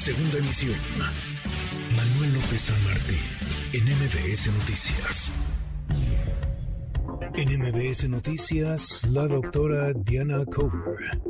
Segunda 0.00 0.38
emisión. 0.38 0.78
Manuel 1.94 2.32
López 2.32 2.72
San 2.72 2.84
Martín, 2.84 3.20
en 3.74 3.84
MBS 3.84 4.48
Noticias. 4.48 5.30
En 7.36 7.60
MBS 7.60 8.08
Noticias, 8.08 9.06
la 9.12 9.26
doctora 9.26 9.92
Diana 9.92 10.46
Cover. 10.46 11.20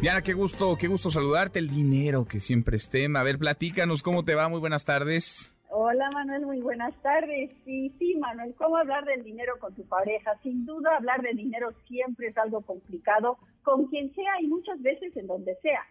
Diana, 0.00 0.22
qué 0.22 0.32
gusto, 0.32 0.76
qué 0.80 0.88
gusto 0.88 1.10
saludarte. 1.10 1.58
El 1.58 1.68
dinero 1.68 2.24
que 2.24 2.40
siempre 2.40 2.78
esté. 2.78 3.06
A 3.14 3.22
ver, 3.22 3.36
platícanos 3.36 4.02
cómo 4.02 4.24
te 4.24 4.34
va. 4.34 4.48
Muy 4.48 4.60
buenas 4.60 4.86
tardes. 4.86 5.54
Hola 5.68 6.08
Manuel, 6.14 6.46
muy 6.46 6.62
buenas 6.62 6.94
tardes. 7.02 7.50
Sí, 7.66 7.92
sí, 7.98 8.14
Manuel, 8.14 8.54
¿cómo 8.56 8.78
hablar 8.78 9.04
del 9.04 9.22
dinero 9.22 9.52
con 9.60 9.74
tu 9.74 9.84
pareja? 9.86 10.32
Sin 10.42 10.64
duda, 10.64 10.96
hablar 10.96 11.20
de 11.20 11.34
dinero 11.34 11.74
siempre 11.86 12.28
es 12.28 12.38
algo 12.38 12.62
complicado, 12.62 13.36
con 13.62 13.84
quien 13.88 14.14
sea 14.14 14.40
y 14.40 14.46
muchas 14.46 14.80
veces 14.80 15.14
en 15.14 15.26
donde 15.26 15.54
sea. 15.60 15.84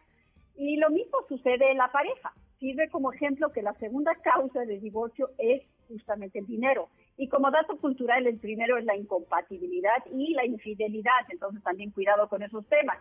Y 0.57 0.77
lo 0.77 0.89
mismo 0.89 1.20
sucede 1.29 1.71
en 1.71 1.77
la 1.77 1.91
pareja. 1.91 2.34
Sirve 2.59 2.89
como 2.89 3.13
ejemplo 3.13 3.52
que 3.52 3.61
la 3.61 3.73
segunda 3.75 4.16
causa 4.16 4.61
de 4.61 4.80
divorcio 4.80 5.30
es 5.38 5.61
justamente 5.88 6.39
el 6.39 6.47
dinero. 6.47 6.89
Y 7.16 7.30
como 7.30 7.52
dato 7.52 7.77
cultural, 7.77 8.25
el 8.25 8.39
primero 8.39 8.77
es 8.77 8.85
la 8.85 8.97
incompatibilidad 8.97 10.03
y 10.11 10.33
la 10.33 10.45
infidelidad. 10.45 11.25
Entonces 11.30 11.63
también 11.63 11.91
cuidado 11.91 12.27
con 12.27 12.41
esos 12.41 12.67
temas. 12.67 12.97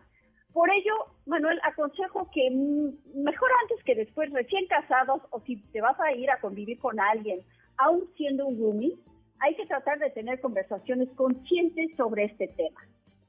Por 0.53 0.71
ello, 0.71 0.95
Manuel, 1.27 1.61
aconsejo 1.65 2.31
que 2.31 2.51
mejor 2.51 3.51
antes 3.63 3.83
que 3.85 3.95
después, 3.95 4.33
recién 4.33 4.67
casados 4.67 5.23
o 5.31 5.41
si 5.41 5.57
te 5.73 5.81
vas 5.81 5.99
a 6.01 6.13
ir 6.13 6.31
a 6.31 6.41
convivir 6.41 6.79
con 6.79 6.99
alguien, 7.01 7.41
aún 7.79 8.09
siendo 8.17 8.47
un 8.47 8.59
roomie, 8.59 8.97
hay 9.41 9.55
que 9.55 9.67
tratar 9.67 9.99
de 9.99 10.11
tener 10.11 10.41
conversaciones 10.41 11.11
conscientes 11.11 11.95
sobre 11.97 12.25
este 12.25 12.49
tema. 12.49 12.81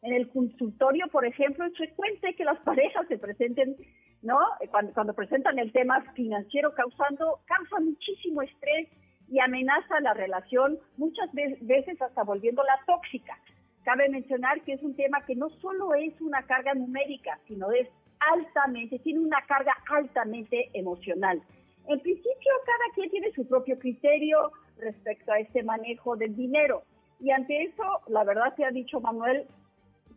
En 0.02 0.14
el 0.14 0.30
consultorio, 0.30 1.08
por 1.08 1.26
ejemplo, 1.26 1.66
es 1.66 1.76
frecuente 1.76 2.36
que 2.36 2.46
las 2.46 2.60
parejas 2.66 3.08
se 3.08 3.18
presenten, 3.18 3.76
¿no? 4.22 4.38
Cuando, 4.72 4.94
cuando 4.94 5.14
presentan 5.14 5.60
el 5.60 5.72
tema 5.72 6.02
financiero, 6.14 6.74
causando, 6.74 7.40
causa 7.46 7.80
muchísimo 7.80 8.42
estrés 8.42 8.90
y 9.30 9.40
amenaza 9.40 10.00
la 10.02 10.14
relación, 10.14 10.78
muchas 10.98 11.30
veces 11.34 12.02
hasta 12.02 12.24
volviéndola 12.24 12.80
tóxica. 12.86 13.38
Cabe 13.84 14.10
mencionar 14.10 14.62
que 14.62 14.74
es 14.74 14.84
un 14.84 14.96
tema 14.96 15.26
que 15.26 15.36
no 15.36 15.50
solo 15.62 15.94
es 15.96 16.20
una 16.22 16.44
carga 16.44 16.74
numérica, 16.74 17.40
sino 17.48 17.72
es 17.72 17.88
altamente, 18.20 19.00
tiene 19.00 19.20
una 19.20 19.42
carga 19.48 19.74
altamente 19.90 20.70
emocional. 20.74 21.42
En 21.88 22.00
principio, 22.02 22.52
cada 22.66 22.94
quien 22.96 23.10
tiene 23.10 23.32
su 23.32 23.48
propio 23.48 23.80
criterio 23.80 24.52
respecto 24.78 25.32
a 25.32 25.40
este 25.40 25.64
manejo 25.64 26.18
del 26.18 26.36
dinero. 26.36 26.84
Y 27.20 27.32
ante 27.32 27.64
eso, 27.64 27.84
la 28.08 28.24
verdad 28.24 28.54
se 28.56 28.66
ha 28.66 28.72
dicho 28.72 29.00
Manuel, 29.00 29.48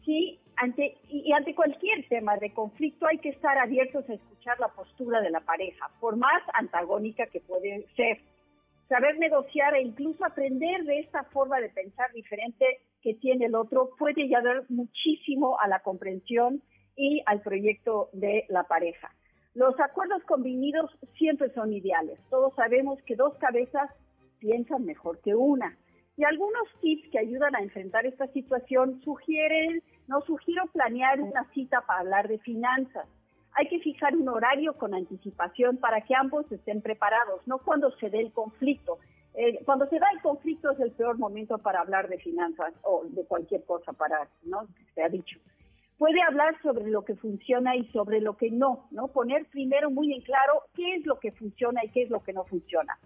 sí, 0.04 0.40
ante, 0.56 0.98
y 1.08 1.32
ante 1.32 1.54
cualquier 1.54 2.06
tema 2.08 2.36
de 2.36 2.52
conflicto 2.52 3.06
hay 3.06 3.18
que 3.18 3.30
estar 3.30 3.56
abiertos 3.58 4.08
a 4.08 4.14
escuchar 4.14 4.58
la 4.60 4.68
postura 4.68 5.20
de 5.20 5.30
la 5.30 5.40
pareja, 5.40 5.90
por 6.00 6.16
más 6.16 6.42
antagónica 6.54 7.26
que 7.26 7.40
puede 7.40 7.86
ser. 7.96 8.20
Saber 8.88 9.18
negociar 9.18 9.74
e 9.74 9.82
incluso 9.82 10.24
aprender 10.24 10.84
de 10.84 10.98
esta 10.98 11.24
forma 11.24 11.60
de 11.60 11.68
pensar 11.68 12.12
diferente 12.12 12.80
que 13.02 13.14
tiene 13.14 13.46
el 13.46 13.54
otro 13.54 13.90
puede 13.98 14.22
ayudar 14.22 14.64
muchísimo 14.68 15.58
a 15.60 15.68
la 15.68 15.80
comprensión 15.80 16.62
y 16.96 17.22
al 17.26 17.40
proyecto 17.40 18.10
de 18.12 18.44
la 18.48 18.64
pareja. 18.64 19.10
Los 19.54 19.78
acuerdos 19.80 20.22
convenidos 20.24 20.90
siempre 21.16 21.50
son 21.54 21.72
ideales. 21.72 22.18
Todos 22.30 22.54
sabemos 22.54 23.00
que 23.02 23.16
dos 23.16 23.34
cabezas 23.38 23.90
piensan 24.38 24.84
mejor 24.84 25.20
que 25.22 25.34
una. 25.34 25.76
Y 26.20 26.24
algunos 26.24 26.68
tips 26.82 27.08
que 27.10 27.18
ayudan 27.18 27.56
a 27.56 27.62
enfrentar 27.62 28.04
esta 28.04 28.26
situación 28.26 29.00
sugieren, 29.02 29.82
no 30.06 30.20
sugiero 30.20 30.66
planear 30.70 31.18
una 31.18 31.48
cita 31.54 31.80
para 31.86 32.00
hablar 32.00 32.28
de 32.28 32.38
finanzas. 32.40 33.06
Hay 33.52 33.68
que 33.68 33.78
fijar 33.78 34.14
un 34.14 34.28
horario 34.28 34.74
con 34.74 34.92
anticipación 34.92 35.78
para 35.78 36.02
que 36.02 36.14
ambos 36.14 36.44
estén 36.52 36.82
preparados, 36.82 37.40
no 37.46 37.56
cuando 37.60 37.90
se 37.92 38.10
dé 38.10 38.20
el 38.20 38.32
conflicto, 38.32 38.98
eh, 39.32 39.60
cuando 39.64 39.86
se 39.86 39.98
da 39.98 40.08
el 40.12 40.20
conflicto 40.20 40.72
es 40.72 40.80
el 40.80 40.90
peor 40.90 41.16
momento 41.16 41.56
para 41.56 41.80
hablar 41.80 42.06
de 42.10 42.18
finanzas 42.18 42.74
o 42.82 43.02
de 43.08 43.24
cualquier 43.24 43.64
cosa 43.64 43.94
para, 43.94 44.28
¿no? 44.42 44.66
Se 44.94 45.02
ha 45.02 45.08
dicho. 45.08 45.38
Puede 45.96 46.20
hablar 46.20 46.54
sobre 46.60 46.90
lo 46.90 47.02
que 47.02 47.14
funciona 47.14 47.76
y 47.76 47.86
sobre 47.92 48.20
lo 48.20 48.36
que 48.36 48.50
no, 48.50 48.88
¿no? 48.90 49.08
Poner 49.08 49.46
primero 49.46 49.90
muy 49.90 50.12
en 50.12 50.20
claro 50.20 50.64
qué 50.74 50.96
es 50.96 51.06
lo 51.06 51.18
que 51.18 51.32
funciona 51.32 51.82
y 51.82 51.88
qué 51.88 52.02
es 52.02 52.10
lo 52.10 52.22
que 52.22 52.34
no 52.34 52.44
funciona. 52.44 52.98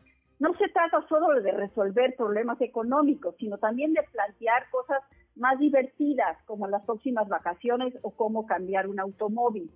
No 0.45 0.53
se 0.59 0.69
trata 0.69 1.01
solo 1.09 1.41
de 1.41 1.53
resolver 1.53 2.17
problemas 2.17 2.61
económicos, 2.61 3.35
sino 3.39 3.57
también 3.57 3.95
de 3.95 4.03
plantear 4.13 4.69
cosas 4.69 5.01
más 5.37 5.59
divertidas, 5.59 6.37
como 6.45 6.69
las 6.69 6.85
próximas 6.85 7.27
vacaciones 7.31 7.95
o 8.03 8.11
cómo 8.11 8.45
cambiar 8.45 8.87
un 8.87 9.01
automóvil. 9.01 9.71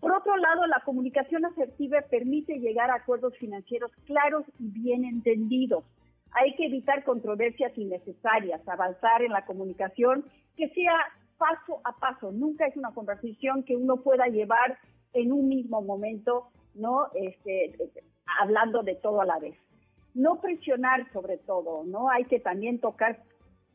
Por 0.00 0.14
otro 0.14 0.34
lado, 0.38 0.66
la 0.68 0.80
comunicación 0.86 1.44
asertiva 1.44 2.00
permite 2.08 2.60
llegar 2.60 2.90
a 2.90 2.94
acuerdos 2.94 3.36
financieros 3.36 3.92
claros 4.06 4.46
y 4.58 4.70
bien 4.70 5.04
entendidos. 5.04 5.84
Hay 6.30 6.54
que 6.54 6.64
evitar 6.64 7.04
controversias 7.04 7.76
innecesarias, 7.76 8.66
avanzar 8.66 9.20
en 9.20 9.32
la 9.32 9.44
comunicación 9.44 10.24
que 10.56 10.70
sea 10.70 10.94
paso 11.36 11.82
a 11.84 11.92
paso. 11.92 12.32
Nunca 12.32 12.66
es 12.66 12.74
una 12.78 12.94
conversación 12.94 13.64
que 13.64 13.76
uno 13.76 13.98
pueda 13.98 14.28
llevar 14.28 14.78
en 15.12 15.30
un 15.30 15.46
mismo 15.46 15.82
momento, 15.82 16.48
¿no? 16.74 17.08
Este, 17.12 17.76
hablando 18.40 18.82
de 18.82 18.94
todo 18.94 19.20
a 19.20 19.26
la 19.26 19.38
vez. 19.38 19.56
No 20.16 20.40
presionar 20.40 21.10
sobre 21.12 21.38
todo, 21.38 21.84
¿no? 21.84 22.10
Hay 22.10 22.24
que 22.24 22.40
también 22.40 22.80
tocar 22.80 23.22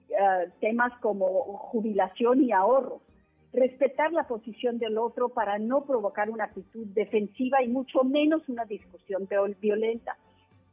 eh, 0.09 0.49
temas 0.59 0.91
como 0.99 1.27
jubilación 1.71 2.43
y 2.43 2.51
ahorros 2.51 3.01
respetar 3.53 4.13
la 4.13 4.27
posición 4.27 4.77
del 4.77 4.97
otro 4.97 5.29
para 5.29 5.59
no 5.59 5.83
provocar 5.85 6.29
una 6.29 6.45
actitud 6.45 6.87
defensiva 6.87 7.61
y 7.61 7.67
mucho 7.67 8.03
menos 8.03 8.47
una 8.47 8.65
discusión 8.65 9.27
violenta. 9.59 10.17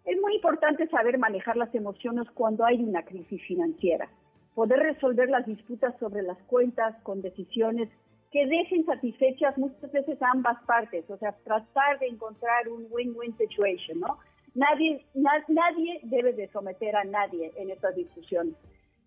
Es 0.04 0.18
muy 0.20 0.36
importante 0.36 0.88
saber 0.88 1.18
manejar 1.18 1.56
las 1.56 1.74
emociones 1.74 2.28
cuando 2.34 2.64
hay 2.64 2.82
una 2.82 3.04
crisis 3.04 3.42
financiera, 3.42 4.08
poder 4.54 4.78
resolver 4.78 5.28
las 5.28 5.44
disputas 5.44 5.94
sobre 5.98 6.22
las 6.22 6.38
cuentas 6.46 6.94
con 7.02 7.20
decisiones 7.20 7.88
que 8.30 8.46
dejen 8.46 8.84
satisfechas 8.84 9.56
muchas 9.58 9.90
veces 9.90 10.20
a 10.22 10.30
ambas 10.30 10.62
partes, 10.64 11.08
o 11.10 11.16
sea, 11.16 11.32
tratar 11.44 11.98
de 11.98 12.06
encontrar 12.08 12.68
un 12.68 12.86
win-win 12.90 13.36
situation, 13.36 14.00
¿no? 14.00 14.18
Nadie, 14.54 15.06
nadie 15.14 16.00
debe 16.04 16.32
de 16.32 16.48
someter 16.48 16.96
a 16.96 17.04
nadie 17.04 17.52
en 17.56 17.70
estas 17.70 17.94
discusiones. 17.94 18.54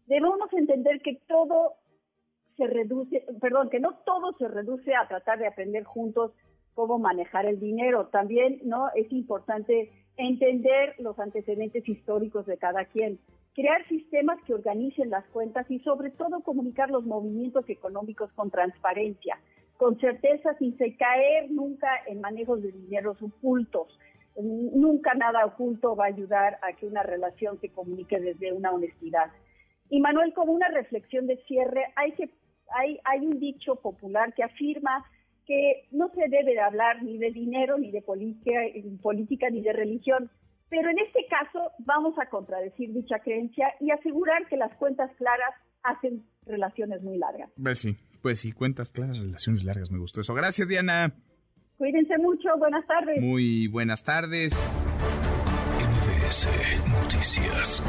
Debemos 0.07 0.51
entender 0.53 1.01
que 1.01 1.21
todo 1.27 1.75
se 2.57 2.67
reduce, 2.67 3.25
perdón, 3.39 3.69
que 3.69 3.79
no 3.79 3.95
todo 4.05 4.33
se 4.37 4.47
reduce 4.47 4.93
a 4.95 5.07
tratar 5.07 5.39
de 5.39 5.47
aprender 5.47 5.83
juntos 5.83 6.31
cómo 6.73 6.99
manejar 6.99 7.45
el 7.45 7.59
dinero. 7.59 8.07
También, 8.07 8.61
¿no? 8.63 8.89
Es 8.95 9.11
importante 9.11 9.91
entender 10.17 10.95
los 10.99 11.17
antecedentes 11.19 11.87
históricos 11.87 12.45
de 12.45 12.57
cada 12.57 12.85
quien, 12.85 13.19
crear 13.53 13.87
sistemas 13.87 14.39
que 14.45 14.53
organicen 14.53 15.09
las 15.09 15.25
cuentas 15.27 15.69
y 15.69 15.79
sobre 15.79 16.11
todo 16.11 16.41
comunicar 16.41 16.89
los 16.89 17.05
movimientos 17.05 17.67
económicos 17.69 18.31
con 18.33 18.51
transparencia, 18.51 19.39
con 19.77 19.99
certeza 19.99 20.53
sin 20.59 20.75
caer 20.77 21.49
nunca 21.51 21.87
en 22.07 22.21
manejos 22.21 22.61
de 22.61 22.71
dineros 22.71 23.21
ocultos. 23.21 23.97
Nunca 24.37 25.13
nada 25.13 25.45
oculto 25.45 25.95
va 25.95 26.05
a 26.05 26.07
ayudar 26.07 26.57
a 26.61 26.73
que 26.73 26.85
una 26.85 27.03
relación 27.03 27.59
se 27.59 27.69
comunique 27.69 28.19
desde 28.19 28.53
una 28.53 28.71
honestidad. 28.71 29.31
Y 29.89 29.99
Manuel, 29.99 30.33
como 30.33 30.53
una 30.53 30.69
reflexión 30.69 31.27
de 31.27 31.37
cierre, 31.47 31.85
hay 31.95 32.13
que 32.13 32.29
hay, 32.73 33.25
un 33.25 33.39
dicho 33.39 33.75
popular 33.75 34.33
que 34.33 34.43
afirma 34.43 35.05
que 35.45 35.87
no 35.91 36.09
se 36.09 36.29
debe 36.29 36.53
de 36.53 36.59
hablar 36.59 37.03
ni 37.03 37.17
de 37.17 37.31
dinero, 37.31 37.77
ni 37.77 37.91
de 37.91 38.01
política, 38.01 38.61
política, 39.01 39.49
ni 39.49 39.61
de 39.61 39.73
religión. 39.73 40.29
Pero 40.69 40.89
en 40.89 40.99
este 40.99 41.25
caso 41.29 41.71
vamos 41.79 42.17
a 42.19 42.29
contradecir 42.29 42.93
dicha 42.93 43.19
creencia 43.19 43.73
y 43.79 43.91
asegurar 43.91 44.47
que 44.47 44.55
las 44.55 44.73
cuentas 44.77 45.11
claras 45.17 45.53
hacen 45.83 46.23
relaciones 46.45 47.01
muy 47.01 47.17
largas. 47.17 47.51
Pues 47.61 47.79
sí, 47.79 47.97
pues 48.21 48.39
sí, 48.39 48.53
cuentas 48.53 48.91
claras, 48.91 49.19
relaciones 49.19 49.63
largas, 49.63 49.91
me 49.91 49.99
gustó 49.99 50.21
eso. 50.21 50.33
Gracias, 50.33 50.69
Diana. 50.69 51.13
Cuídense 51.81 52.15
mucho, 52.19 52.49
buenas 52.59 52.85
tardes. 52.85 53.19
Muy 53.19 53.67
buenas 53.67 54.03
tardes. 54.03 54.53
MBS 55.79 56.47
Noticias. 56.91 57.83